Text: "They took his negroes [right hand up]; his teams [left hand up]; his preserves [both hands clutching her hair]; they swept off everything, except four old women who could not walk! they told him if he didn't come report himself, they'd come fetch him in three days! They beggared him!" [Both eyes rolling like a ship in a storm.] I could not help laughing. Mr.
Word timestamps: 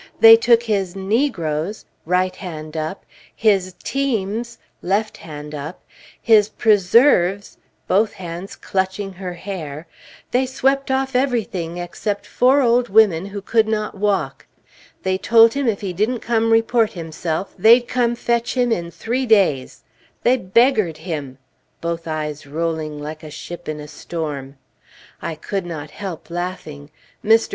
"They 0.19 0.35
took 0.35 0.63
his 0.63 0.95
negroes 0.95 1.85
[right 2.07 2.35
hand 2.35 2.75
up]; 2.75 3.05
his 3.35 3.75
teams 3.83 4.57
[left 4.81 5.17
hand 5.17 5.53
up]; 5.53 5.83
his 6.19 6.49
preserves 6.49 7.59
[both 7.87 8.13
hands 8.13 8.55
clutching 8.55 9.13
her 9.13 9.33
hair]; 9.33 9.85
they 10.31 10.47
swept 10.47 10.89
off 10.89 11.15
everything, 11.15 11.77
except 11.77 12.25
four 12.25 12.61
old 12.63 12.89
women 12.89 13.27
who 13.27 13.43
could 13.43 13.67
not 13.67 13.93
walk! 13.93 14.47
they 15.03 15.19
told 15.19 15.53
him 15.53 15.67
if 15.67 15.81
he 15.81 15.93
didn't 15.93 16.21
come 16.21 16.49
report 16.51 16.93
himself, 16.93 17.53
they'd 17.59 17.87
come 17.87 18.15
fetch 18.15 18.55
him 18.57 18.71
in 18.71 18.89
three 18.89 19.27
days! 19.27 19.83
They 20.23 20.35
beggared 20.35 20.97
him!" 21.05 21.37
[Both 21.79 22.07
eyes 22.07 22.47
rolling 22.47 22.99
like 22.99 23.21
a 23.21 23.29
ship 23.29 23.69
in 23.69 23.79
a 23.79 23.87
storm.] 23.87 24.57
I 25.21 25.35
could 25.35 25.67
not 25.67 25.91
help 25.91 26.31
laughing. 26.31 26.89
Mr. 27.23 27.49